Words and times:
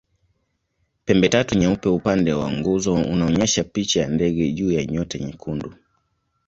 Pembetatu 1.05 1.55
nyeupe 1.55 1.89
upande 1.89 2.33
wa 2.33 2.51
nguzo 2.51 2.93
unaonyesha 2.93 3.63
picha 3.63 4.01
ya 4.01 4.07
ndege 4.07 4.51
juu 4.51 4.71
ya 4.71 4.85
nyota 4.85 5.19
nyekundu. 5.19 5.73